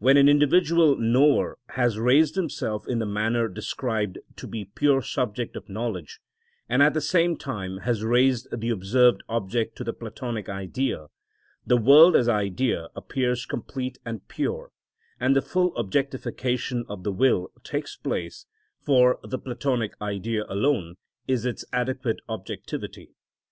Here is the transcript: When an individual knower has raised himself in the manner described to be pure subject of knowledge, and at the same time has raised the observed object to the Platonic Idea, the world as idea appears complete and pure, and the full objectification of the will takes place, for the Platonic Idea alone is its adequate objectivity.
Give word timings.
When 0.00 0.16
an 0.16 0.28
individual 0.28 0.96
knower 0.96 1.56
has 1.76 1.96
raised 1.96 2.34
himself 2.34 2.88
in 2.88 2.98
the 2.98 3.06
manner 3.06 3.46
described 3.46 4.18
to 4.34 4.48
be 4.48 4.64
pure 4.64 5.00
subject 5.00 5.54
of 5.54 5.68
knowledge, 5.68 6.18
and 6.68 6.82
at 6.82 6.92
the 6.92 7.00
same 7.00 7.36
time 7.36 7.78
has 7.84 8.02
raised 8.02 8.48
the 8.52 8.70
observed 8.70 9.22
object 9.28 9.76
to 9.76 9.84
the 9.84 9.92
Platonic 9.92 10.48
Idea, 10.48 11.06
the 11.64 11.76
world 11.76 12.16
as 12.16 12.28
idea 12.28 12.88
appears 12.96 13.46
complete 13.46 13.96
and 14.04 14.26
pure, 14.26 14.72
and 15.20 15.36
the 15.36 15.40
full 15.40 15.76
objectification 15.76 16.84
of 16.88 17.04
the 17.04 17.12
will 17.12 17.52
takes 17.62 17.94
place, 17.94 18.46
for 18.84 19.20
the 19.22 19.38
Platonic 19.38 19.94
Idea 20.02 20.44
alone 20.48 20.96
is 21.28 21.46
its 21.46 21.64
adequate 21.72 22.18
objectivity. 22.28 23.14